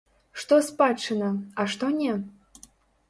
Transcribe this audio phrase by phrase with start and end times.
[0.43, 1.29] Што спадчына,
[1.63, 2.17] а што не?